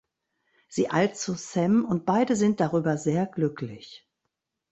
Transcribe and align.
Sie 0.67 0.89
eilt 0.89 1.15
zu 1.15 1.35
Sam 1.35 1.85
und 1.85 2.07
beide 2.07 2.35
sind 2.35 2.59
darüber 2.59 2.97
sehr 2.97 3.27
glücklich. 3.27 4.09